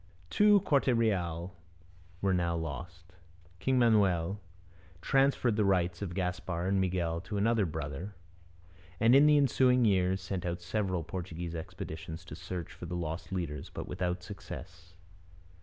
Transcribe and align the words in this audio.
Two 0.31 0.61
Corte 0.61 0.87
Reals 0.87 1.51
were 2.23 2.33
now 2.33 2.55
lost. 2.55 3.13
King 3.59 3.77
Manoel 3.77 4.39
transferred 4.99 5.57
the 5.57 5.63
rights 5.63 6.01
of 6.01 6.15
Gaspar 6.15 6.65
and 6.65 6.81
Miguel 6.81 7.21
to 7.21 7.37
another 7.37 7.67
brother, 7.67 8.15
and 8.99 9.13
in 9.13 9.27
the 9.27 9.37
ensuing 9.37 9.85
years 9.85 10.19
sent 10.19 10.43
out 10.43 10.59
several 10.59 11.03
Portuguese 11.03 11.53
expeditions 11.53 12.25
to 12.25 12.35
search 12.35 12.73
for 12.73 12.87
the 12.87 12.95
lost 12.97 13.31
leaders, 13.31 13.69
but 13.69 13.87
without 13.87 14.23
success. 14.23 14.95